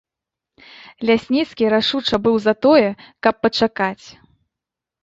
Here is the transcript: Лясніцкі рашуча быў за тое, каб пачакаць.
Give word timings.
Лясніцкі 1.09 1.69
рашуча 1.75 2.15
быў 2.25 2.35
за 2.47 2.53
тое, 2.67 2.89
каб 3.29 3.35
пачакаць. 3.45 4.05